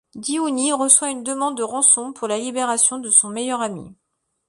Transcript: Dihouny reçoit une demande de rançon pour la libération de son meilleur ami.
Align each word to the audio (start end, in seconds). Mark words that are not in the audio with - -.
Dihouny 0.15 0.73
reçoit 0.73 1.11
une 1.11 1.21
demande 1.21 1.55
de 1.57 1.61
rançon 1.61 2.11
pour 2.11 2.27
la 2.27 2.39
libération 2.39 2.97
de 2.97 3.11
son 3.11 3.29
meilleur 3.29 3.61
ami. 3.61 3.95